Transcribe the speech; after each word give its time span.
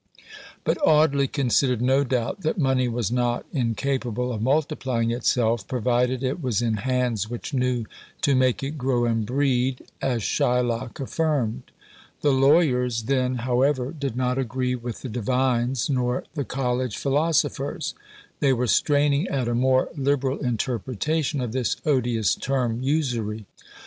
But 0.63 0.79
Audley 0.83 1.27
considered 1.27 1.79
no 1.79 2.03
doubt 2.03 2.41
that 2.41 2.57
money 2.57 2.87
was 2.87 3.11
not 3.11 3.45
incapable 3.53 4.33
of 4.33 4.41
multiplying 4.41 5.11
itself, 5.11 5.67
provided 5.67 6.23
it 6.23 6.41
was 6.41 6.59
in 6.59 6.77
hands 6.77 7.29
which 7.29 7.53
knew 7.53 7.85
to 8.23 8.33
make 8.33 8.63
it 8.63 8.79
grow 8.79 9.05
and 9.05 9.27
"breed," 9.27 9.83
as 10.01 10.23
Shylock 10.23 10.99
affirmed. 10.99 11.65
The 12.21 12.31
lawyers 12.31 13.03
then, 13.03 13.35
however, 13.45 13.91
did 13.91 14.17
not 14.17 14.39
agree 14.39 14.73
with 14.73 15.03
the 15.03 15.07
divines, 15.09 15.87
nor 15.87 16.23
the 16.33 16.45
college 16.45 16.97
philosophers; 16.97 17.93
they 18.39 18.53
were 18.53 18.65
straining 18.65 19.27
at 19.27 19.47
a 19.47 19.53
more 19.53 19.87
liberal 19.95 20.39
interpretation 20.39 21.39
of 21.41 21.51
this 21.51 21.75
odious 21.85 22.33
term 22.33 22.81
"Usury." 22.81 23.45